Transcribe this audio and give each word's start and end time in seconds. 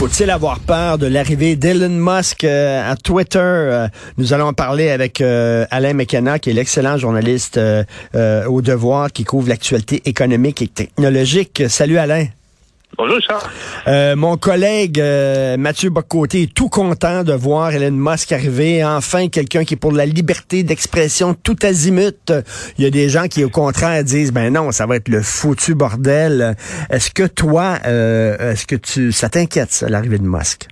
Faut-il 0.00 0.30
avoir 0.30 0.60
peur 0.60 0.96
de 0.96 1.06
l'arrivée 1.06 1.56
d'Elon 1.56 1.90
Musk 1.90 2.44
euh, 2.44 2.90
à 2.90 2.96
Twitter? 2.96 3.38
Euh, 3.38 3.86
nous 4.16 4.32
allons 4.32 4.46
en 4.46 4.52
parler 4.54 4.88
avec 4.88 5.20
euh, 5.20 5.66
Alain 5.70 5.92
McKenna, 5.92 6.38
qui 6.38 6.48
est 6.48 6.54
l'excellent 6.54 6.96
journaliste 6.96 7.60
au 8.14 8.62
devoir 8.62 9.12
qui 9.12 9.24
couvre 9.24 9.50
l'actualité 9.50 10.00
économique 10.06 10.62
et 10.62 10.68
technologique. 10.68 11.64
Salut 11.68 11.98
Alain. 11.98 12.28
Bonjour, 12.98 13.20
Charles. 13.20 13.48
Euh, 13.86 14.16
mon 14.16 14.36
collègue 14.36 15.00
euh, 15.00 15.56
Mathieu 15.56 15.90
Bocoté 15.90 16.42
est 16.42 16.54
tout 16.54 16.68
content 16.68 17.22
de 17.22 17.32
voir 17.32 17.72
Elon 17.72 17.92
Musk 17.92 18.32
arriver. 18.32 18.84
Enfin, 18.84 19.28
quelqu'un 19.28 19.64
qui 19.64 19.74
est 19.74 19.76
pour 19.76 19.92
la 19.92 20.06
liberté 20.06 20.64
d'expression 20.64 21.34
tout 21.34 21.56
azimut. 21.62 22.32
Il 22.78 22.84
y 22.84 22.86
a 22.86 22.90
des 22.90 23.08
gens 23.08 23.28
qui, 23.28 23.44
au 23.44 23.48
contraire, 23.48 24.02
disent, 24.04 24.32
ben 24.32 24.52
non, 24.52 24.72
ça 24.72 24.86
va 24.86 24.96
être 24.96 25.08
le 25.08 25.22
foutu 25.22 25.74
bordel. 25.74 26.56
Est-ce 26.90 27.10
que 27.10 27.26
toi, 27.26 27.78
euh, 27.86 28.52
est-ce 28.52 28.66
que 28.66 28.76
tu, 28.76 29.12
ça 29.12 29.28
t'inquiète, 29.28 29.84
l'arrivée 29.88 30.18
de 30.18 30.26
Musk? 30.26 30.68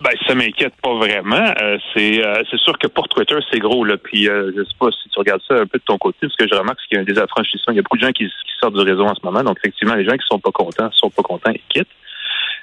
Ben, 0.00 0.12
ça 0.26 0.34
m'inquiète 0.34 0.72
pas 0.82 0.94
vraiment. 0.94 1.52
Euh, 1.60 1.76
c'est 1.92 2.24
euh, 2.24 2.42
c'est 2.50 2.58
sûr 2.60 2.78
que 2.78 2.86
pour 2.86 3.06
Twitter, 3.08 3.36
c'est 3.50 3.58
gros. 3.58 3.84
Là. 3.84 3.98
Puis 3.98 4.30
euh, 4.30 4.50
je 4.56 4.62
sais 4.62 4.76
pas 4.78 4.88
si 4.90 5.10
tu 5.10 5.18
regardes 5.18 5.42
ça 5.46 5.54
un 5.54 5.66
peu 5.66 5.78
de 5.78 5.84
ton 5.84 5.98
côté, 5.98 6.16
parce 6.22 6.36
que 6.36 6.48
je 6.48 6.54
remarque 6.54 6.80
qu'il 6.88 6.96
y 6.96 6.98
a 6.98 7.02
un 7.02 7.04
désaffranchissement. 7.04 7.74
Il 7.74 7.76
y 7.76 7.80
a 7.80 7.82
beaucoup 7.82 7.98
de 7.98 8.02
gens 8.02 8.12
qui, 8.12 8.26
sortent 8.60 8.74
du 8.74 8.82
réseau 8.82 9.04
en 9.04 9.14
ce 9.14 9.20
moment. 9.22 9.42
Donc 9.42 9.58
effectivement, 9.58 9.94
les 9.94 10.04
gens 10.04 10.16
qui 10.16 10.26
sont 10.30 10.38
pas 10.38 10.50
contents 10.52 10.90
sont 10.92 11.10
pas 11.10 11.22
contents 11.22 11.50
et 11.50 11.60
quittent. 11.68 11.88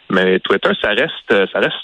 Mais 0.09 0.39
Twitter, 0.39 0.69
ça 0.81 0.89
reste 0.89 1.51
ça 1.51 1.59
reste 1.59 1.75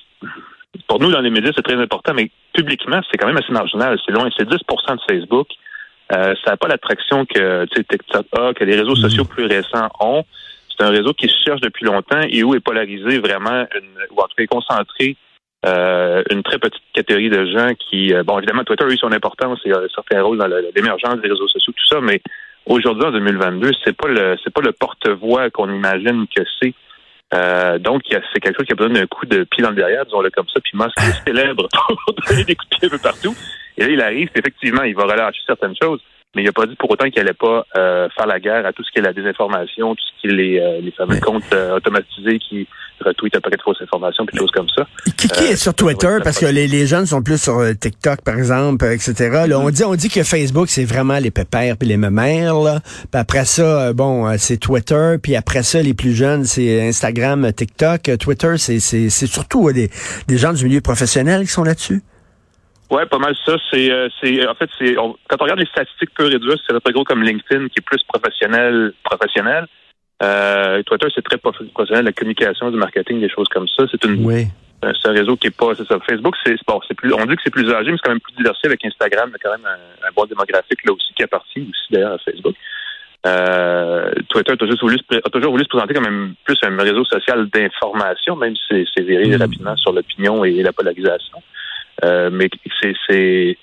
pour 0.87 0.99
nous 0.99 1.11
dans 1.11 1.21
les 1.21 1.29
médias, 1.29 1.51
c'est 1.55 1.61
très 1.61 1.79
important, 1.79 2.13
mais 2.15 2.31
publiquement, 2.53 3.01
c'est 3.11 3.17
quand 3.17 3.27
même 3.27 3.37
assez 3.37 3.51
marginal. 3.51 3.99
C'est 4.03 4.11
loin, 4.11 4.29
c'est 4.35 4.49
10% 4.49 4.55
de 4.55 5.01
Facebook. 5.07 5.47
ça 6.09 6.33
n'a 6.47 6.57
pas 6.57 6.67
l'attraction 6.67 7.25
que 7.25 7.65
TikTok 7.65 8.25
a, 8.39 8.53
que 8.53 8.63
les 8.63 8.75
réseaux 8.75 8.95
mm-hmm. 8.95 9.01
sociaux 9.01 9.25
plus 9.25 9.45
récents 9.45 9.89
ont. 9.99 10.23
C'est 10.75 10.83
un 10.83 10.89
réseau 10.89 11.13
qui 11.13 11.27
se 11.27 11.35
cherche 11.45 11.61
depuis 11.61 11.85
longtemps 11.85 12.21
et 12.27 12.43
où 12.43 12.55
est 12.55 12.59
polarisé 12.59 13.19
vraiment, 13.19 13.67
une, 13.75 13.99
ou 14.11 14.19
en 14.19 14.23
tout 14.23 14.35
cas 14.35 14.45
concentré 14.47 15.15
euh, 15.65 16.23
une 16.29 16.43
très 16.43 16.59
petite 16.59 16.83
catégorie 16.93 17.29
de 17.29 17.45
gens 17.45 17.69
qui, 17.75 18.13
euh, 18.13 18.23
bon, 18.23 18.37
évidemment, 18.37 18.63
Twitter 18.63 18.83
a 18.83 18.89
eu 18.89 18.97
son 18.97 19.11
importance 19.11 19.59
et 19.65 19.71
a 19.71 19.79
un 19.79 19.87
certain 19.93 20.21
rôle 20.21 20.37
dans 20.37 20.47
l'émergence 20.47 21.21
des 21.21 21.29
réseaux 21.29 21.47
sociaux, 21.47 21.73
tout 21.73 21.95
ça, 21.95 22.01
mais 22.01 22.21
aujourd'hui, 22.65 23.05
en 23.05 23.11
2022, 23.11 23.71
c'est 23.83 23.95
pas 23.95 24.09
le 24.09 24.35
c'est 24.43 24.53
pas 24.53 24.61
le 24.61 24.73
porte-voix 24.73 25.49
qu'on 25.51 25.73
imagine 25.73 26.25
que 26.35 26.43
c'est. 26.61 26.73
Euh, 27.33 27.79
donc, 27.79 28.01
c'est 28.09 28.39
quelque 28.41 28.57
chose 28.57 28.67
qui 28.67 28.73
a 28.73 28.75
besoin 28.75 28.93
d'un 28.93 29.07
coup 29.07 29.25
de 29.25 29.43
pied 29.45 29.63
dans 29.63 29.69
le 29.69 29.75
derrière, 29.75 30.05
disons-le 30.05 30.29
comme 30.31 30.47
ça, 30.53 30.59
puis 30.61 30.77
Musk 30.77 30.97
est 30.97 31.25
célèbre 31.27 31.67
pour 31.71 32.13
donner 32.27 32.43
des 32.43 32.55
coups 32.55 32.69
de 32.69 32.77
pied 32.77 32.87
un 32.87 32.91
peu 32.91 33.01
partout. 33.01 33.35
Et 33.77 33.83
là, 33.85 33.89
il 33.89 34.01
arrive, 34.01 34.29
effectivement, 34.35 34.83
il 34.83 34.95
va 34.95 35.03
relâcher 35.03 35.41
certaines 35.47 35.75
choses, 35.81 36.01
mais 36.35 36.41
il 36.41 36.45
n'a 36.45 36.51
pas 36.51 36.65
dit 36.65 36.75
pour 36.75 36.89
autant 36.89 37.05
qu'il 37.09 37.21
n'allait 37.21 37.33
pas 37.33 37.65
euh, 37.77 38.09
faire 38.15 38.25
la 38.25 38.39
guerre 38.39 38.65
à 38.65 38.73
tout 38.73 38.83
ce 38.83 38.91
qui 38.91 38.99
est 38.99 39.01
la 39.01 39.13
désinformation, 39.13 39.93
tout 39.93 40.03
ce 40.03 40.21
qui 40.21 40.27
est 40.27 40.35
les, 40.35 40.59
euh, 40.59 40.81
les 40.81 40.91
fameux 40.91 41.19
comptes 41.19 41.43
euh, 41.53 41.75
automatisés 41.75 42.39
qui 42.39 42.67
retweetent 42.99 43.35
un 43.35 43.41
paquet 43.41 43.57
de 43.57 43.61
fausses 43.61 43.81
informations, 43.81 44.25
puis 44.25 44.33
des 44.33 44.39
choses 44.39 44.51
comme 44.51 44.69
ça. 44.75 44.87
Qui, 45.17 45.27
qui 45.27 45.43
est 45.45 45.55
sur 45.55 45.73
Twitter? 45.75 46.17
Parce 46.23 46.39
que 46.39 46.45
les, 46.45 46.67
les, 46.67 46.87
jeunes 46.87 47.05
sont 47.05 47.21
plus 47.21 47.41
sur 47.41 47.61
TikTok, 47.79 48.21
par 48.21 48.37
exemple, 48.37 48.85
etc. 48.85 49.45
Là, 49.47 49.59
on 49.59 49.69
dit 49.69 49.83
on 49.83 49.95
dit 49.95 50.09
que 50.09 50.23
Facebook, 50.23 50.69
c'est 50.69 50.85
vraiment 50.85 51.19
les 51.19 51.31
pépères 51.31 51.77
puis 51.77 51.87
les 51.87 51.97
mémères. 51.97 52.55
Là. 52.55 52.79
Puis 53.11 53.19
après 53.19 53.45
ça, 53.45 53.93
bon, 53.93 54.35
c'est 54.37 54.57
Twitter. 54.57 55.15
Puis 55.21 55.35
après 55.35 55.63
ça, 55.63 55.81
les 55.81 55.93
plus 55.93 56.13
jeunes, 56.13 56.45
c'est 56.45 56.87
Instagram, 56.87 57.51
TikTok. 57.51 58.17
Twitter, 58.19 58.57
c'est 58.57 58.79
surtout 59.09 59.71
des, 59.71 59.89
des 60.27 60.37
gens 60.37 60.53
du 60.53 60.63
milieu 60.65 60.81
professionnel 60.81 61.41
qui 61.41 61.51
sont 61.51 61.63
là-dessus. 61.63 62.01
Ouais, 62.93 63.07
pas 63.07 63.17
mal 63.17 63.35
ça. 63.43 63.55
C'est, 63.71 63.91
euh, 63.91 64.07
c'est, 64.21 64.47
en 64.47 64.53
fait, 64.53 64.69
c'est, 64.77 64.93
quand 64.93 65.37
on 65.39 65.43
regarde 65.43 65.59
les 65.59 65.65
statistiques 65.65 66.13
peu 66.15 66.25
réduites, 66.25 66.59
c'est 66.67 66.79
très 66.79 66.93
gros 66.93 67.03
comme 67.03 67.23
LinkedIn 67.23 67.67
qui 67.69 67.79
est 67.79 67.85
plus 67.85 68.03
professionnel, 68.03 68.93
professionnel. 69.03 69.65
Euh, 70.21 70.83
Twitter, 70.83 71.07
c'est 71.15 71.23
très 71.23 71.39
professionnel, 71.39 72.05
la 72.05 72.11
communication, 72.11 72.69
du 72.69 72.77
marketing, 72.77 73.19
des 73.19 73.29
choses 73.29 73.47
comme 73.47 73.67
ça. 73.67 73.85
C'est 73.89 74.03
une, 74.05 74.23
oui. 74.23 74.45
c'est 74.83 75.09
un 75.09 75.13
réseau 75.13 75.35
qui 75.37 75.47
est 75.47 75.57
pas, 75.57 75.73
c'est 75.75 75.87
ça. 75.87 75.97
Facebook, 76.07 76.35
c'est, 76.45 76.55
bon, 76.67 76.79
c'est 76.87 76.93
plus, 76.93 77.11
on 77.15 77.25
dit 77.25 77.35
que 77.35 77.41
c'est 77.43 77.49
plus 77.49 77.67
âgé, 77.73 77.89
mais 77.89 77.97
c'est 77.97 78.03
quand 78.03 78.11
même 78.11 78.19
plus 78.19 78.35
diversifié 78.35 78.69
avec 78.69 78.85
Instagram. 78.85 79.29
Il 79.29 79.33
y 79.33 79.35
a 79.35 79.39
quand 79.39 79.57
même 79.57 79.67
un, 79.67 80.11
bon 80.15 80.25
démographique 80.25 80.85
là 80.85 80.93
aussi 80.93 81.13
qui 81.15 81.23
appartient 81.23 81.61
aussi 81.61 81.87
d'ailleurs 81.89 82.13
à 82.13 82.17
Facebook. 82.19 82.55
Euh, 83.25 84.11
Twitter 84.29 84.51
a 84.51 84.57
toujours, 84.57 84.77
voulu, 84.81 84.99
a 85.11 85.29
toujours 85.31 85.51
voulu 85.51 85.63
se 85.63 85.69
présenter 85.69 85.95
comme 85.95 86.03
même 86.03 86.35
plus 86.43 86.57
un 86.61 86.77
réseau 86.77 87.05
social 87.05 87.47
d'information, 87.47 88.35
même 88.35 88.55
si 88.55 88.61
c'est, 88.69 88.85
c'est 88.95 89.03
mm. 89.03 89.41
rapidement 89.41 89.75
sur 89.77 89.93
l'opinion 89.93 90.45
et 90.45 90.61
la 90.61 90.73
polarisation. 90.73 91.41
Euh, 92.03 92.29
mais 92.31 92.49
c'est 92.81 93.57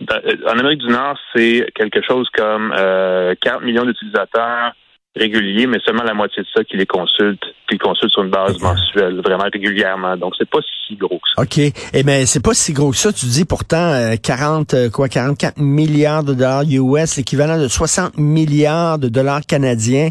euh, 0.00 0.36
en 0.46 0.58
Amérique 0.58 0.80
du 0.80 0.88
Nord, 0.88 1.16
c'est 1.34 1.70
quelque 1.74 2.00
chose 2.02 2.28
comme 2.36 2.74
euh, 2.76 3.34
40 3.40 3.62
millions 3.62 3.84
d'utilisateurs 3.84 4.72
réguliers, 5.16 5.68
mais 5.68 5.78
seulement 5.84 6.02
la 6.02 6.14
moitié 6.14 6.42
de 6.42 6.48
ça 6.52 6.64
qui 6.64 6.76
les 6.76 6.86
consultent, 6.86 7.44
qui 7.70 7.78
consultent 7.78 8.10
sur 8.10 8.24
une 8.24 8.30
base 8.30 8.58
mensuelle, 8.60 9.20
vraiment 9.20 9.44
régulièrement. 9.52 10.16
Donc, 10.16 10.34
c'est 10.36 10.48
pas 10.48 10.58
si 10.88 10.96
gros 10.96 11.20
que 11.20 11.28
ça. 11.36 11.42
OK. 11.42 11.72
Eh 11.92 12.02
bien, 12.02 12.26
c'est 12.26 12.42
pas 12.42 12.52
si 12.52 12.72
gros 12.72 12.90
que 12.90 12.96
ça. 12.96 13.12
Tu 13.12 13.26
dis 13.26 13.44
pourtant 13.44 14.16
40, 14.20 14.74
euh, 14.74 14.90
quoi, 14.90 15.08
44 15.08 15.58
milliards 15.58 16.24
de 16.24 16.34
dollars 16.34 16.64
US, 16.68 17.16
l'équivalent 17.16 17.60
de 17.60 17.68
60 17.68 18.18
milliards 18.18 18.98
de 18.98 19.08
dollars 19.08 19.42
canadiens 19.42 20.10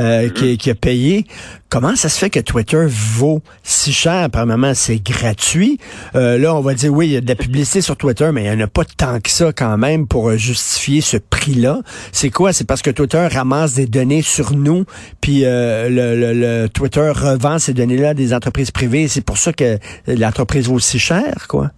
euh, 0.00 0.28
mm-hmm. 0.28 0.56
qui, 0.56 0.70
a 0.70 0.74
payé. 0.74 1.26
Comment 1.68 1.94
ça 1.94 2.08
se 2.08 2.18
fait 2.18 2.30
que 2.30 2.40
Twitter 2.40 2.84
vaut 2.88 3.42
si 3.62 3.92
cher? 3.92 4.24
Apparemment, 4.24 4.72
c'est 4.74 4.98
gratuit. 4.98 5.78
Euh, 6.16 6.36
là, 6.38 6.54
on 6.54 6.60
va 6.60 6.74
dire, 6.74 6.92
oui, 6.92 7.06
il 7.06 7.12
y 7.12 7.16
a 7.16 7.20
de 7.20 7.28
la 7.28 7.36
publicité 7.36 7.80
sur 7.80 7.96
Twitter, 7.96 8.30
mais 8.32 8.44
il 8.44 8.50
n'y 8.50 8.62
en 8.62 8.64
a 8.64 8.66
pas 8.66 8.84
tant 8.84 9.20
que 9.20 9.30
ça 9.30 9.52
quand 9.52 9.78
même 9.78 10.08
pour 10.08 10.36
justifier 10.36 11.00
ce 11.00 11.16
prix-là. 11.16 11.80
C'est 12.10 12.30
quoi? 12.30 12.52
C'est 12.52 12.66
parce 12.66 12.82
que 12.82 12.90
Twitter 12.90 13.24
ramasse 13.30 13.74
des 13.74 13.86
données 13.86 14.22
sur 14.22 14.52
nous, 14.56 14.84
puis 15.20 15.44
euh, 15.44 15.88
le, 15.88 16.32
le, 16.34 16.68
Twitter 16.68 17.12
revend 17.14 17.58
ces 17.58 17.72
données-là 17.72 18.10
à 18.10 18.14
des 18.14 18.34
entreprises 18.34 18.72
privées. 18.72 19.06
C'est 19.06 19.24
pour 19.24 19.38
ça 19.38 19.52
que 19.52 19.78
l'entreprise 20.08 20.66
vaut 20.66 20.80
si 20.80 20.98
cher, 20.98 21.46
quoi? 21.48 21.70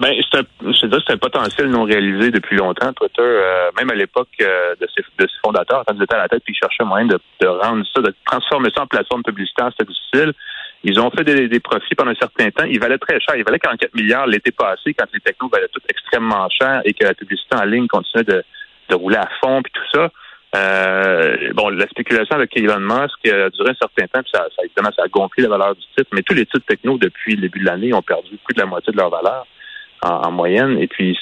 Ben, 0.00 0.14
c'est 0.32 0.38
un, 0.38 0.72
c'est 0.72 1.12
un 1.12 1.18
potentiel 1.18 1.68
non 1.68 1.84
réalisé 1.84 2.30
depuis 2.30 2.56
longtemps. 2.56 2.90
Twitter, 2.94 3.20
euh, 3.20 3.70
même 3.78 3.90
à 3.90 3.94
l'époque 3.94 4.30
euh, 4.40 4.74
de, 4.80 4.88
ses, 4.96 5.02
de 5.02 5.28
ses 5.28 5.38
fondateurs, 5.44 5.84
quand 5.86 5.94
ils 5.94 6.02
étaient 6.02 6.14
à 6.14 6.20
la 6.20 6.28
tête, 6.28 6.42
puis 6.42 6.54
ils 6.54 6.58
cherchaient 6.58 6.84
moyen 6.84 7.04
de, 7.04 7.18
de 7.40 7.46
rendre 7.46 7.84
ça, 7.94 8.00
de 8.00 8.14
transformer 8.24 8.70
ça 8.74 8.84
en 8.84 8.86
plateforme 8.86 9.22
publicitaire, 9.22 9.68
c'était 9.76 9.92
difficile. 9.92 10.32
Ils 10.84 10.98
ont 10.98 11.10
fait 11.10 11.24
des, 11.24 11.48
des, 11.48 11.60
profits 11.60 11.94
pendant 11.94 12.12
un 12.12 12.14
certain 12.14 12.50
temps. 12.50 12.64
Ils 12.64 12.80
valaient 12.80 12.96
très 12.96 13.20
cher. 13.20 13.36
Ils 13.36 13.44
valaient 13.44 13.58
44 13.58 13.94
milliards 13.94 14.26
l'été 14.26 14.52
passé, 14.52 14.94
quand 14.94 15.04
les 15.12 15.20
technos 15.20 15.50
valaient 15.50 15.68
tout 15.68 15.82
extrêmement 15.86 16.48
cher 16.48 16.80
et 16.86 16.94
que 16.94 17.04
la 17.04 17.12
publicité 17.12 17.56
en 17.56 17.64
ligne 17.64 17.86
continuait 17.86 18.24
de, 18.24 18.42
de 18.88 18.94
rouler 18.94 19.18
à 19.18 19.28
fond, 19.42 19.60
puis 19.60 19.72
tout 19.74 19.98
ça. 19.98 20.08
Euh, 20.56 21.52
bon, 21.52 21.68
la 21.68 21.86
spéculation 21.88 22.36
avec 22.36 22.56
Elon 22.56 22.80
Musk 22.80 23.28
a 23.28 23.50
duré 23.50 23.70
un 23.70 23.74
certain 23.74 24.06
temps, 24.06 24.22
puis 24.22 24.32
ça, 24.32 24.46
ça, 24.56 24.64
évidemment, 24.64 24.90
ça 24.96 25.02
a 25.02 25.08
gonflé 25.08 25.42
la 25.42 25.50
valeur 25.50 25.74
du 25.74 25.82
titre. 25.94 26.08
Mais 26.12 26.22
tous 26.22 26.34
les 26.34 26.46
titres 26.46 26.64
techno 26.66 26.96
depuis 26.96 27.34
le 27.34 27.42
début 27.42 27.58
de 27.58 27.66
l'année 27.66 27.92
ont 27.92 28.00
perdu 28.00 28.38
plus 28.46 28.54
de 28.54 28.60
la 28.60 28.66
moitié 28.66 28.94
de 28.94 28.96
leur 28.96 29.10
valeur 29.10 29.46
en, 30.02 30.30
moyenne. 30.30 30.78
Et 30.78 30.86
puis, 30.86 31.18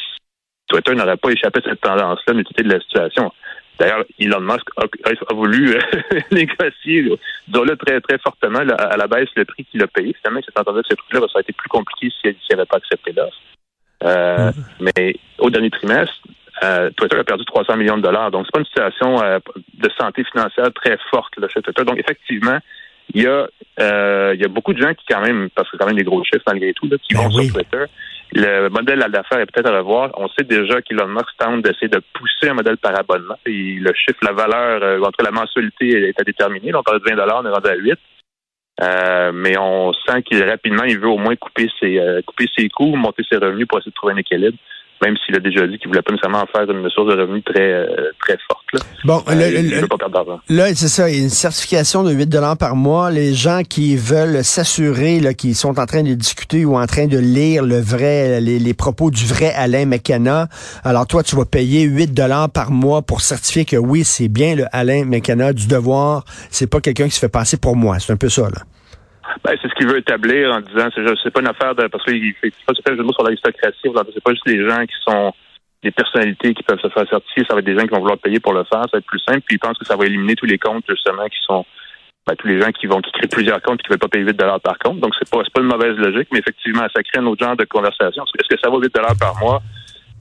Twitter 0.69 0.95
n'aurait 0.95 1.17
pas 1.17 1.31
échappé 1.31 1.61
à 1.65 1.71
cette 1.71 1.81
tendance-là, 1.81 2.35
mais 2.35 2.43
de 2.43 2.73
la 2.73 2.81
situation. 2.81 3.33
D'ailleurs, 3.79 4.05
Elon 4.19 4.41
Musk 4.41 4.67
a, 4.77 5.35
voulu 5.35 5.77
euh, 5.77 5.81
négocier, 6.33 7.09
disons-le 7.47 7.77
très, 7.77 8.01
très 8.01 8.19
fortement, 8.19 8.59
à 8.59 8.97
la 8.97 9.07
baisse 9.07 9.29
le 9.37 9.45
prix 9.45 9.65
qu'il 9.65 9.83
a 9.83 9.87
payé. 9.87 10.15
Finalement, 10.21 10.41
il 10.41 10.45
s'est 10.45 10.59
entendu 10.59 10.83
que 10.83 10.89
ce 10.91 10.95
prix-là, 10.95 11.21
ça 11.21 11.27
aurait 11.35 11.43
été 11.43 11.53
plus 11.53 11.69
compliqué 11.69 12.13
s'il 12.21 12.35
n'avait 12.51 12.67
pas 12.67 12.79
accepté 12.79 13.13
l'offre. 13.13 13.37
Euh, 14.03 14.51
mm. 14.51 14.91
Mais 14.97 15.17
au 15.39 15.51
dernier 15.51 15.71
trimestre, 15.71 16.21
euh, 16.63 16.91
Twitter 16.97 17.17
a 17.17 17.25
perdu 17.25 17.45
300 17.45 17.77
millions 17.77 17.97
de 17.97 18.03
dollars. 18.03 18.31
Donc, 18.31 18.47
c'est 18.47 18.53
pas 18.53 18.59
une 18.61 18.67
situation 18.67 19.23
euh, 19.23 19.39
de 19.75 19.91
santé 19.99 20.25
financière 20.25 20.73
très 20.75 20.99
forte 21.11 21.39
là, 21.39 21.49
chez 21.49 21.63
Twitter. 21.63 21.85
Donc, 21.85 21.99
effectivement, 21.99 22.59
il 23.15 23.23
y 23.23 23.27
a 23.27 23.49
euh, 23.81 24.33
il 24.35 24.41
y 24.41 24.45
a 24.45 24.49
beaucoup 24.49 24.73
de 24.73 24.83
gens 24.83 24.93
qui 24.95 25.05
quand 25.09 25.21
même, 25.21 25.49
parce 25.55 25.71
que 25.71 25.77
quand 25.77 25.87
même 25.87 25.97
des 25.97 26.05
gros 26.05 26.23
chiffres 26.25 26.43
malgré 26.47 26.73
tout, 26.75 26.89
là, 26.89 26.97
qui 26.99 27.15
ben 27.15 27.23
vont 27.23 27.31
sur 27.31 27.53
Twitter. 27.53 27.85
Le 28.33 28.69
modèle 28.69 29.01
d'affaires 29.11 29.41
est 29.41 29.47
peut-être 29.47 29.71
à 29.71 29.79
revoir. 29.79 30.11
On 30.17 30.29
sait 30.29 30.45
déjà 30.45 30.83
qu'Elon 30.83 31.09
Musk 31.09 31.29
tente 31.39 31.63
d'essayer 31.63 31.89
de 31.89 32.03
pousser 32.13 32.51
un 32.51 32.55
modèle 32.55 32.77
par 32.77 32.99
abonnement. 32.99 33.37
Le 33.47 33.93
chiffre, 33.95 34.21
la 34.23 34.33
valeur, 34.33 34.83
euh, 34.83 35.01
entre 35.01 35.25
la 35.25 35.31
mensualité 35.31 36.09
est 36.09 36.21
à 36.21 36.25
déterminer. 36.25 36.75
On 36.75 36.83
parle 36.83 37.01
de 37.01 37.11
20 37.11 37.17
on 37.17 37.47
est 37.47 37.51
rendu 37.51 37.69
à 37.69 37.75
8 37.75 37.99
euh, 38.81 39.33
mais 39.35 39.59
on 39.59 39.93
sent 39.93 40.23
qu'il 40.23 40.43
rapidement, 40.45 40.85
il 40.85 41.01
veut 41.01 41.09
au 41.09 41.19
moins 41.19 41.35
couper 41.35 41.69
ses, 41.81 41.99
euh, 41.99 42.23
couper 42.23 42.47
ses 42.57 42.69
coûts, 42.69 42.95
monter 42.95 43.25
ses 43.29 43.39
revenus 43.39 43.67
pour 43.67 43.79
essayer 43.79 43.91
de 43.91 43.95
trouver 43.97 44.13
un 44.13 44.19
équilibre 44.19 44.57
même 45.03 45.15
s'il 45.25 45.35
a 45.37 45.41
déjà 45.41 45.67
dit 45.67 45.79
qu'il 45.79 45.89
voulait 45.89 46.03
pas 46.03 46.13
nécessairement 46.13 46.43
en 46.43 46.47
faire 46.47 46.69
une 46.71 46.89
source 46.91 47.15
de 47.15 47.21
revenus 47.21 47.45
très 47.45 47.61
euh, 47.73 47.87
très 48.21 48.37
forte. 48.49 48.65
Là. 48.73 48.81
Bon, 49.05 49.23
Euh, 49.29 49.35
le- 49.35 49.59
il 49.61 49.71
le- 49.81 49.87
pas 49.87 49.97
perdre. 49.97 50.41
Là, 50.49 50.75
c'est 50.75 50.89
ça, 50.89 51.09
il 51.09 51.17
y 51.17 51.21
a 51.21 51.23
une 51.23 51.31
certification 51.31 52.03
de 52.03 52.13
8 52.13 52.27
dollars 52.27 52.57
par 52.57 52.77
mois. 52.77 53.11
Les 53.11 53.35
gens 53.35 53.63
qui 53.69 53.97
veulent 53.97 54.43
s'assurer, 54.45 55.21
là, 55.21 55.35
qui 55.35 55.55
sont 55.55 55.79
en 55.79 55.87
train 55.87 56.03
de 56.03 56.15
discuter 56.15 56.65
ou 56.65 56.77
en 56.77 56.87
train 56.87 57.07
de 57.07 57.19
lire 57.19 57.63
le 57.65 57.79
vrai, 57.81 58.41
les, 58.41 58.59
les 58.59 58.75
propos 58.75 59.11
du 59.11 59.25
vrai 59.25 59.53
Alain 59.55 59.87
McKenna. 59.87 60.49
Alors 60.85 61.07
toi, 61.07 61.23
tu 61.23 61.37
vas 61.37 61.45
payer 61.45 61.83
8 61.83 62.13
dollars 62.13 62.51
par 62.51 62.71
mois 62.71 63.03
pour 63.03 63.21
certifier 63.21 63.65
que 63.65 63.77
oui, 63.77 64.05
c'est 64.05 64.29
bien 64.29 64.55
le 64.55 64.65
Alain 64.73 65.05
McKenna 65.05 65.53
du 65.53 65.67
devoir. 65.67 66.25
C'est 66.51 66.67
pas 66.69 66.81
quelqu'un 66.81 67.05
qui 67.07 67.13
se 67.13 67.21
fait 67.21 67.29
passer 67.29 67.57
pour 67.57 67.77
moi. 67.77 67.99
C'est 67.99 68.13
un 68.13 68.17
peu 68.17 68.29
ça, 68.29 68.43
là. 68.43 68.63
Ben, 69.45 69.57
c'est 69.61 69.69
ce 69.69 69.75
qu'il 69.75 69.89
veut 69.89 69.99
établir 69.99 70.53
en 70.53 70.61
disant, 70.61 70.89
c'est, 70.95 71.03
c'est 71.23 71.31
pas 71.31 71.41
une 71.41 71.49
affaire 71.49 71.75
de, 71.75 71.87
parce 71.87 72.05
qu'il 72.05 72.33
fait, 72.35 72.53
pas 72.67 72.73
un 72.73 72.91
jeu 72.91 72.97
de 72.97 73.03
mots 73.03 73.13
sur 73.13 73.23
l'aristocratie, 73.23 73.79
c'est 73.83 74.23
pas 74.23 74.33
juste 74.33 74.47
les 74.47 74.67
gens 74.69 74.85
qui 74.87 74.97
sont 75.07 75.33
des 75.83 75.91
personnalités 75.91 76.55
qui 76.55 76.63
peuvent 76.63 76.81
se 76.81 76.89
faire 76.89 77.09
certifier, 77.09 77.45
ça 77.49 77.55
va 77.55 77.61
être 77.61 77.67
des 77.67 77.79
gens 77.79 77.87
qui 77.87 77.95
vont 77.95 78.01
vouloir 78.01 78.19
payer 78.19 78.41
pour 78.41 78.53
le 78.53 78.65
faire, 78.65 78.83
ça 78.83 78.91
va 78.95 78.99
être 78.99 79.07
plus 79.07 79.21
simple, 79.21 79.43
puis 79.47 79.57
il 79.57 79.59
pense 79.59 79.79
que 79.79 79.85
ça 79.85 79.97
va 79.97 80.07
éliminer 80.07 80.35
tous 80.35 80.47
les 80.47 80.59
comptes, 80.59 80.85
justement, 80.89 81.27
qui 81.27 81.39
sont, 81.47 81.65
ben, 82.27 82.35
tous 82.37 82.49
les 82.49 82.61
gens 82.61 82.73
qui 82.73 82.87
vont, 82.87 83.01
qui 83.01 83.13
créent 83.13 83.29
plusieurs 83.29 83.63
comptes 83.63 83.81
et 83.81 83.83
qui 83.85 83.89
veulent 83.91 83.99
pas 83.99 84.09
payer 84.09 84.25
8 84.25 84.37
dollars 84.37 84.61
par 84.61 84.79
compte. 84.79 84.99
Donc, 85.01 85.15
c'est 85.19 85.31
pas, 85.31 85.39
c'est 85.45 85.53
pas 85.53 85.61
une 85.61 85.69
mauvaise 85.69 85.97
logique, 85.97 86.29
mais 86.33 86.41
effectivement, 86.41 86.87
ça 86.95 87.03
crée 87.03 87.21
un 87.21 87.27
autre 87.27 87.45
genre 87.45 87.57
de 87.57 87.65
conversation. 87.65 88.25
Est-ce 88.39 88.49
que 88.49 88.61
ça 88.61 88.69
vaut 88.69 88.81
8 88.81 88.93
dollars 88.93 89.17
par 89.19 89.39
mois 89.39 89.63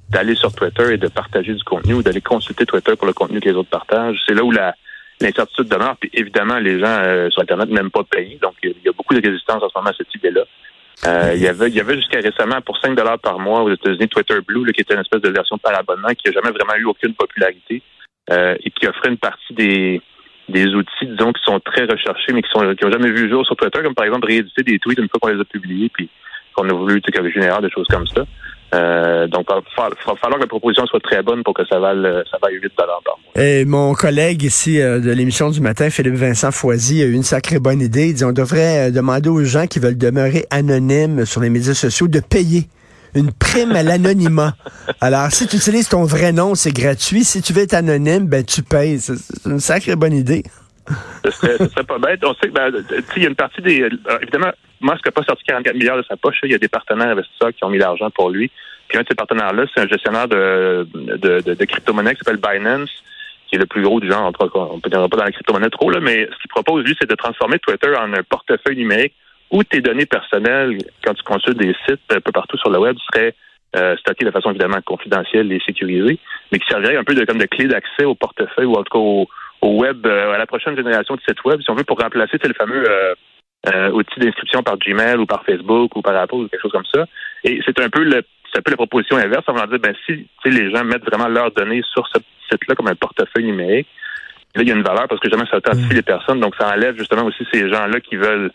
d'aller 0.10 0.36
sur 0.36 0.53
Twitter 0.53 0.94
et 0.94 0.98
de 0.98 1.07
partager 1.07 1.53
du 1.53 1.63
contenu 1.63 1.95
ou 1.95 2.03
d'aller 2.03 2.21
consulter 2.21 2.65
Twitter 2.65 2.95
pour 2.95 3.07
le 3.07 3.13
contenu 3.13 3.39
que 3.39 3.50
les 3.50 3.56
autres 3.56 3.69
partagent? 3.69 4.21
C'est 4.27 4.36
là 4.36 4.44
où 4.44 4.51
la, 4.51 4.75
l'incertitude 5.21 5.67
demeure. 5.67 5.95
Puis 5.97 6.09
évidemment, 6.13 6.59
les 6.59 6.79
gens 6.79 6.99
euh, 7.01 7.29
sur 7.29 7.41
Internet 7.41 7.69
n'aiment 7.69 7.91
pas 7.91 8.03
payer. 8.03 8.37
Donc, 8.41 8.53
il 8.63 8.75
y 8.83 8.89
a 8.89 8.91
beaucoup 8.91 9.13
de 9.13 9.25
résistance 9.25 9.63
en 9.63 9.69
ce 9.69 9.77
moment 9.77 9.89
à 9.89 9.93
cette 9.93 10.13
idée-là. 10.15 10.43
Euh, 11.05 11.33
il 11.35 11.41
y 11.41 11.47
avait, 11.47 11.67
il 11.67 11.75
y 11.75 11.79
avait 11.79 11.95
jusqu'à 11.95 12.19
récemment 12.19 12.59
pour 12.61 12.77
5 12.79 12.95
dollars 12.95 13.19
par 13.19 13.37
mois 13.39 13.61
aux 13.61 13.71
États-Unis 13.71 14.07
Twitter 14.07 14.39
Blue, 14.45 14.65
là, 14.65 14.71
qui 14.71 14.81
était 14.81 14.95
une 14.95 15.01
espèce 15.01 15.21
de 15.21 15.29
version 15.29 15.57
par 15.57 15.77
abonnement 15.77 16.09
qui 16.09 16.27
n'a 16.27 16.33
jamais 16.33 16.51
vraiment 16.51 16.75
eu 16.75 16.85
aucune 16.85 17.13
popularité 17.13 17.83
euh, 18.31 18.55
et 18.63 18.71
qui 18.71 18.87
offrait 18.87 19.09
une 19.09 19.17
partie 19.17 19.53
des 19.53 20.01
des 20.49 20.73
outils, 20.73 21.05
disons, 21.05 21.33
qui 21.33 21.43
sont 21.43 21.59
très 21.59 21.83
recherchés, 21.83 22.31
mais 22.31 22.41
qui 22.41 22.49
sont 22.49 22.73
qui 22.73 22.85
n'ont 22.85 22.91
jamais 22.91 23.11
vu 23.11 23.27
le 23.27 23.29
jour 23.29 23.45
sur 23.45 23.55
Twitter, 23.57 23.81
comme 23.83 23.93
par 23.93 24.05
exemple 24.05 24.27
rééditer 24.27 24.63
des 24.63 24.79
tweets 24.79 24.97
une 24.97 25.09
fois 25.09 25.19
qu'on 25.21 25.35
les 25.35 25.41
a 25.41 25.45
publiés, 25.45 25.89
puis 25.93 26.09
qu'on 26.53 26.67
a 26.69 26.73
voulu 26.73 27.01
tu 27.01 27.11
sais, 27.13 27.21
une 27.21 27.61
des 27.61 27.69
choses 27.69 27.87
comme 27.89 28.07
ça. 28.07 28.25
Euh, 28.75 29.27
donc, 29.27 29.45
il 29.49 29.53
va 29.55 29.61
fa- 29.75 29.89
fa- 30.03 30.15
falloir 30.17 30.37
que 30.39 30.43
la 30.43 30.47
proposition 30.47 30.85
soit 30.87 30.99
très 30.99 31.23
bonne 31.23 31.41
pour 31.43 31.53
que 31.53 31.65
ça 31.65 31.79
vaille, 31.79 32.03
ça 32.29 32.37
vaille 32.41 32.55
8 32.55 32.71
dollars 32.77 33.01
par 33.05 33.17
mois. 33.17 33.41
Et 33.43 33.63
mon 33.65 33.93
collègue 33.93 34.43
ici 34.43 34.81
euh, 34.81 34.99
de 34.99 35.09
l'émission 35.11 35.49
du 35.49 35.61
matin, 35.61 35.89
Philippe 35.89 36.15
Vincent 36.15 36.51
Foisy, 36.51 37.01
a 37.01 37.05
eu 37.05 37.13
une 37.13 37.23
sacrée 37.23 37.59
bonne 37.59 37.79
idée. 37.81 38.07
Il 38.09 38.13
dit 38.15 38.25
on 38.25 38.33
devrait 38.33 38.87
euh, 38.87 38.91
demander 38.91 39.29
aux 39.29 39.43
gens 39.45 39.67
qui 39.67 39.79
veulent 39.79 39.97
demeurer 39.97 40.45
anonymes 40.51 41.25
sur 41.25 41.39
les 41.41 41.49
médias 41.49 41.73
sociaux 41.75 42.07
de 42.09 42.19
payer 42.19 42.67
une 43.15 43.31
prime 43.31 43.71
à 43.71 43.83
l'anonymat. 43.83 44.53
Alors, 45.01 45.31
si 45.31 45.47
tu 45.47 45.55
utilises 45.55 45.87
ton 45.87 46.03
vrai 46.03 46.33
nom, 46.33 46.53
c'est 46.53 46.73
gratuit. 46.73 47.23
Si 47.23 47.41
tu 47.41 47.53
veux 47.53 47.63
être 47.63 47.73
anonyme, 47.73 48.27
ben 48.27 48.43
tu 48.43 48.63
payes. 48.63 48.99
C'est 48.99 49.15
une 49.45 49.61
sacrée 49.61 49.95
bonne 49.95 50.13
idée. 50.13 50.43
Ce 51.24 51.31
serait, 51.31 51.57
ce 51.57 51.68
serait 51.68 51.84
pas 51.84 51.98
bête. 51.98 52.24
On 52.24 52.34
sait 52.36 52.48
que, 52.48 52.54
ben, 52.54 52.72
il 53.16 53.24
y 53.24 53.25
a 53.25 53.30
une 53.30 53.36
partie 53.36 53.62
des. 53.62 53.84
alors, 53.84 54.22
évidemment, 54.22 54.51
Musk 54.81 55.06
n'a 55.06 55.12
pas 55.12 55.24
sorti 55.24 55.44
44 55.45 55.75
milliards 55.75 55.98
de 55.98 56.04
sa 56.04 56.18
poche. 56.18 56.39
Il 56.44 56.51
y 56.51 56.56
a 56.56 56.60
des 56.60 56.68
partenaires 56.68 57.10
investisseurs 57.10 57.54
qui 57.54 57.63
ont 57.63 57.69
mis 57.69 57.78
l'argent 57.78 58.10
pour 58.12 58.30
lui. 58.30 58.51
Puis 58.88 58.98
un 58.98 59.01
de 59.01 59.07
ces 59.07 59.16
partenaires-là, 59.16 59.66
c'est 59.74 59.81
un 59.81 59.88
gestionnaire 59.88 60.28
de, 60.28 60.88
de, 60.94 61.54
de, 61.54 61.66
crypto-monnaie 61.66 62.16
qui 62.16 62.24
s'appelle 62.24 62.39
Binance, 62.42 62.89
qui 63.48 63.56
est 63.56 63.60
le 63.60 63.66
plus 63.66 63.81
gros 63.81 64.00
du 64.00 64.10
genre. 64.10 64.31
On 64.56 64.80
peut 64.80 64.89
dire 64.89 65.10
pas 65.10 65.18
dans 65.18 65.24
la 65.25 65.31
crypto-monnaie 65.31 65.69
trop, 65.69 65.89
là, 65.89 66.00
mais 66.00 66.25
ce 66.31 66.38
qu'il 66.42 66.50
propose, 66.50 66.86
lui, 66.86 66.95
c'est 67.00 67.10
de 67.10 67.16
transformer 67.16 67.60
Twitter 67.60 67.94
en 67.98 68.13
un 68.13 68.24
portefeuille 68.24 68.78
numérique 68.78 69.13
où 69.51 69.63
tes 69.63 69.81
données 69.81 70.06
personnelles, 70.06 70.78
quand 71.04 71.13
tu 71.13 71.24
consultes 71.24 71.57
des 71.57 71.74
sites 71.88 72.01
un 72.10 72.22
peu 72.22 72.31
partout 72.31 72.57
sur 72.57 72.69
le 72.69 72.80
web, 72.80 72.95
seraient 73.12 73.34
euh, 73.75 73.95
stockées 73.98 74.25
de 74.25 74.31
façon 74.31 74.51
évidemment 74.51 74.81
confidentielle 74.86 75.51
et 75.51 75.60
sécurisée, 75.66 76.19
mais 76.51 76.60
qui 76.60 76.68
servirait 76.68 76.98
un 76.98 77.04
peu 77.04 77.13
de, 77.13 77.25
comme 77.25 77.38
de 77.38 77.45
clé 77.45 77.68
d'accès 77.68 78.06
au 78.06 78.16
portefeuille 78.16 78.66
ou 78.66 78.75
en 78.75 78.84
tout 78.84 78.92
cas 78.92 79.00
au, 79.00 79.28
au 79.62 79.80
web, 79.80 80.06
euh, 80.06 80.33
à 80.33 80.38
la 80.38 80.45
prochaine 80.45 80.75
génération 80.75 81.15
de 81.15 81.21
sites 81.21 81.44
web, 81.44 81.62
si 81.62 81.69
on 81.69 81.75
veut, 81.75 81.83
pour 81.83 82.00
remplacer 82.00 82.38
le 82.44 82.54
fameux 82.54 82.83
euh, 82.89 83.13
euh, 83.74 83.92
outil 83.92 84.19
d'inscription 84.19 84.63
par 84.63 84.77
Gmail 84.77 85.18
ou 85.18 85.25
par 85.25 85.44
Facebook 85.44 85.95
ou 85.95 86.01
par 86.01 86.15
Apple 86.15 86.36
ou 86.36 86.48
quelque 86.48 86.62
chose 86.62 86.71
comme 86.71 86.86
ça. 86.94 87.06
Et 87.44 87.59
c'est 87.65 87.80
un 87.80 87.89
peu 87.89 88.04
le 88.04 88.24
c'est 88.51 88.59
un 88.59 88.62
peu 88.62 88.71
la 88.71 88.77
proposition 88.77 89.18
inverse. 89.18 89.44
On 89.48 89.54
va 89.54 89.68
dire, 89.68 89.80
ben 89.80 89.94
si 90.06 90.25
les 90.45 90.71
gens 90.71 90.83
mettent 90.86 91.06
vraiment 91.06 91.27
leurs 91.27 91.51
données 91.51 91.81
sur 91.94 92.07
ce 92.07 92.19
site-là 92.50 92.75
comme 92.75 92.88
un 92.88 92.95
portefeuille 92.95 93.44
numérique, 93.44 93.88
là, 94.56 94.62
il 94.62 94.69
y 94.69 94.71
a 94.71 94.75
une 94.75 94.83
valeur 94.83 95.07
parce 95.09 95.19
que 95.19 95.30
jamais 95.30 95.45
ça 95.51 95.57
authentifie 95.57 95.94
les 95.94 96.01
personnes, 96.01 96.39
donc 96.39 96.56
ça 96.57 96.69
enlève 96.74 96.98
justement 96.98 97.25
aussi 97.25 97.45
ces 97.51 97.69
gens-là 97.69 98.00
qui 98.00 98.15
veulent 98.15 98.51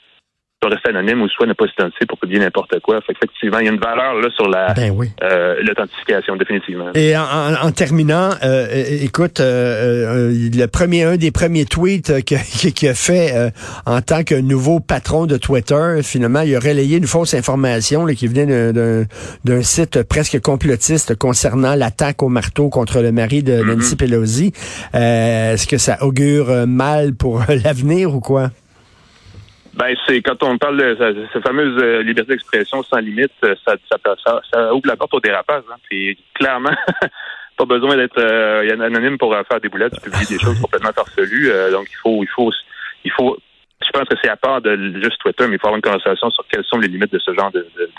soit 0.62 0.70
rester 0.70 0.90
anonymes 0.90 1.22
ou 1.22 1.28
soit 1.28 1.46
ne 1.46 1.52
pas 1.54 1.66
s'identifier 1.66 2.06
pour 2.06 2.18
publier 2.18 2.38
n'importe 2.40 2.78
quoi. 2.80 3.00
Fait 3.00 3.12
effectivement, 3.12 3.58
il 3.58 3.66
y 3.66 3.68
a 3.68 3.72
une 3.72 3.80
valeur 3.80 4.14
là 4.14 4.28
sur 4.34 4.48
la 4.48 4.72
Ben 4.74 4.92
oui. 4.94 5.10
euh, 5.22 5.56
l'authentification, 5.62 6.36
définitivement. 6.36 6.90
Et 6.94 7.16
en, 7.16 7.22
en- 7.22 7.66
en 7.66 7.70
terminant, 7.72 8.30
euh, 8.44 8.66
écoute, 9.02 9.40
euh, 9.40 10.30
euh, 10.30 10.48
le 10.54 10.66
premier, 10.66 11.02
un 11.04 11.16
des 11.16 11.30
premiers 11.32 11.64
tweets 11.64 12.10
euh, 12.10 12.20
que- 12.20 12.68
qu'il 12.70 12.88
a 12.88 12.94
fait 12.94 13.32
euh, 13.34 13.50
en 13.86 14.00
tant 14.02 14.22
que 14.22 14.34
nouveau 14.36 14.78
patron 14.80 15.26
de 15.26 15.36
Twitter, 15.36 16.00
finalement, 16.02 16.42
il 16.42 16.54
a 16.54 16.60
relayé 16.60 16.98
une 16.98 17.06
fausse 17.06 17.34
information 17.34 18.06
là, 18.06 18.14
qui 18.14 18.28
venait 18.28 18.72
d'un- 18.72 19.04
d'un 19.44 19.62
site 19.62 20.02
presque 20.04 20.40
complotiste 20.40 21.16
concernant 21.16 21.74
l'attaque 21.74 22.22
au 22.22 22.28
marteau 22.28 22.68
contre 22.68 23.00
le 23.00 23.10
mari 23.10 23.42
de 23.42 23.62
Nancy 23.62 23.96
Pelosi. 23.96 24.52
Euh, 24.94 25.54
Est-ce 25.54 25.66
que 25.66 25.78
ça 25.78 25.98
augure 26.02 26.66
mal 26.66 27.14
pour 27.14 27.42
l'avenir 27.64 28.14
ou 28.14 28.20
quoi? 28.20 28.50
Ben, 29.74 29.94
c'est 30.06 30.20
quand 30.20 30.42
on 30.42 30.58
parle 30.58 30.76
de 30.76 30.96
ce- 30.98 31.26
cette 31.32 31.42
fameuse 31.46 31.82
euh, 31.82 32.02
liberté 32.02 32.32
d'expression 32.32 32.82
sans 32.82 32.98
limite, 32.98 33.32
euh, 33.44 33.54
ça, 33.66 33.74
ça, 33.90 33.98
ouvre 34.74 34.86
la 34.86 34.96
porte 34.96 35.14
au 35.14 35.20
dérapage. 35.20 35.62
Hein. 35.72 35.76
Clairement, 36.34 36.74
pas 37.56 37.64
besoin 37.64 37.96
d'être 37.96 38.19
euh, 38.19 38.70
anonyme 38.82 39.16
pour 39.19 39.34
faire 39.48 39.60
des 39.60 39.69
boulettes, 39.70 39.98
publier 40.02 40.26
des 40.26 40.38
choses 40.38 40.60
complètement 40.60 40.92
farfelues. 40.92 41.50
Donc 41.70 41.86
il 41.90 41.96
faut, 42.02 42.22
il 42.22 42.28
faut, 42.28 42.50
il 43.04 43.10
faut. 43.12 43.38
Je 43.84 43.90
pense 43.90 44.08
que 44.08 44.14
c'est 44.22 44.28
à 44.30 44.36
part 44.36 44.60
de 44.60 44.76
juste 45.02 45.19
Twitter, 45.20 45.46
mais 45.48 45.56
il 45.56 45.58
faut 45.58 45.69
avoir 45.69 45.76
une 45.76 45.82
conversation 45.82 46.30
sur 46.30 46.44
quelles 46.48 46.64
sont 46.64 46.78
les 46.78 46.88
limites 46.88 47.12
de 47.12 47.19
ce 47.19 47.32
genre 47.34 47.50
de, 47.50 47.66
de, 47.76 47.90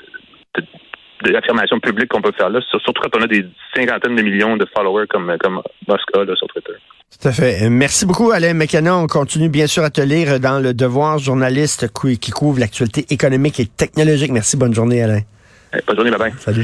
de, 0.62 2.06
qu'on 2.08 2.22
peut 2.22 2.32
faire 2.38 2.50
là, 2.50 2.62
sur- 2.62 2.80
surtout 2.82 3.02
quand 3.02 3.18
on 3.20 3.24
a 3.24 3.28
des 3.28 3.46
cinquantaines 3.76 4.16
de 4.16 4.22
millions 4.22 4.58
de 4.58 4.66
followers 4.76 5.08
comme 5.08 5.36
comme 5.40 5.62
Musk 5.88 6.08
là, 6.16 6.36
sur 6.36 6.48
Twitter. 6.48 6.74
Tout 7.20 7.28
à 7.28 7.32
fait. 7.32 7.64
Euh, 7.64 7.70
Merci 7.70 8.06
beaucoup, 8.06 8.32
Alain 8.32 8.54
McKenna. 8.54 8.98
On 8.98 9.08
continue 9.08 9.50
bien 9.50 9.68
sûr 9.68 9.84
à 9.84 9.90
te 9.90 10.02
lire 10.02 10.40
dans 10.40 10.60
le 10.60 10.74
Devoir 10.74 11.20
journaliste 11.20 11.88
qui 12.20 12.32
couvre 12.32 12.60
l'actualité 12.60 13.06
économique 13.10 13.60
et 13.60 13.66
technologique. 13.66 14.32
Merci. 14.32 14.58
Bonne 14.58 14.74
journée, 14.74 15.02
Alain. 15.02 15.22
Bonne 15.88 15.96
journée, 15.96 16.12
bye 16.12 16.20
bye. 16.20 16.34
Salut. 16.40 16.62